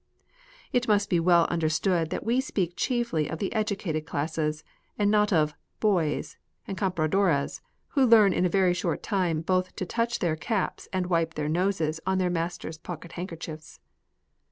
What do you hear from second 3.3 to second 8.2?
the educated classes, and not of" boys" and compradores who